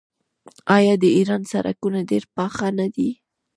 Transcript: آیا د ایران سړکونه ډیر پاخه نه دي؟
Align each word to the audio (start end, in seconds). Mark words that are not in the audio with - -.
آیا 0.77 0.93
د 1.03 1.05
ایران 1.17 1.41
سړکونه 1.51 1.99
ډیر 2.09 2.23
پاخه 2.35 2.67
نه 2.79 2.87
دي؟ 2.95 3.09